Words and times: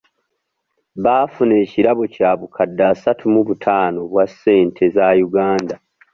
Baafuna 1.03 1.53
ekirabo 1.63 2.03
kya 2.13 2.31
bukadde 2.39 2.83
asatu 2.93 3.23
mu 3.33 3.41
buttaano 3.47 3.97
obwa 4.05 4.23
ssente 4.31 4.83
za 4.95 5.07
Uganda. 5.27 5.75